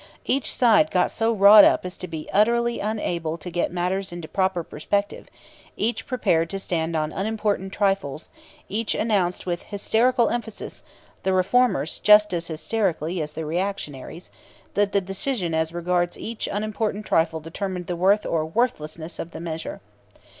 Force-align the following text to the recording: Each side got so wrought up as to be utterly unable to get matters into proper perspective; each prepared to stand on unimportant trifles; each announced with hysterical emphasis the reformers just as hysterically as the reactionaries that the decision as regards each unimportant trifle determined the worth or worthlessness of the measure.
Each 0.25 0.51
side 0.51 0.89
got 0.89 1.11
so 1.11 1.31
wrought 1.31 1.63
up 1.63 1.85
as 1.85 1.95
to 1.97 2.07
be 2.07 2.27
utterly 2.33 2.79
unable 2.79 3.37
to 3.37 3.51
get 3.51 3.71
matters 3.71 4.11
into 4.11 4.27
proper 4.27 4.63
perspective; 4.63 5.27
each 5.77 6.07
prepared 6.07 6.49
to 6.49 6.57
stand 6.57 6.95
on 6.95 7.11
unimportant 7.13 7.71
trifles; 7.71 8.31
each 8.67 8.95
announced 8.95 9.45
with 9.45 9.61
hysterical 9.61 10.29
emphasis 10.29 10.81
the 11.21 11.33
reformers 11.33 11.99
just 11.99 12.33
as 12.33 12.47
hysterically 12.47 13.21
as 13.21 13.33
the 13.33 13.45
reactionaries 13.45 14.31
that 14.73 14.91
the 14.91 15.01
decision 15.01 15.53
as 15.53 15.71
regards 15.71 16.17
each 16.17 16.49
unimportant 16.51 17.05
trifle 17.05 17.39
determined 17.39 17.85
the 17.85 17.95
worth 17.95 18.25
or 18.25 18.43
worthlessness 18.43 19.19
of 19.19 19.33
the 19.33 19.39
measure. 19.39 19.81